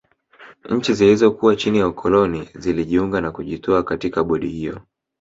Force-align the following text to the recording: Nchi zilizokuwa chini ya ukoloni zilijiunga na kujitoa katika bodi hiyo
Nchi 0.69 0.93
zilizokuwa 0.93 1.55
chini 1.55 1.77
ya 1.79 1.87
ukoloni 1.87 2.49
zilijiunga 2.55 3.21
na 3.21 3.31
kujitoa 3.31 3.83
katika 3.83 4.23
bodi 4.23 4.47
hiyo 4.49 4.81